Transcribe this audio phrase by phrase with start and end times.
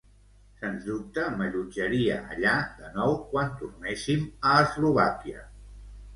[0.59, 5.47] Sens dubte m'allotjaria allà de nou quan tornéssim a Eslovàquia.